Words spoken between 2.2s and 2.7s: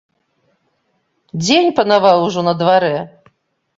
ужо на